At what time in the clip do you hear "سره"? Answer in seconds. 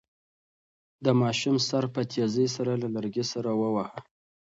2.55-2.71, 3.33-3.49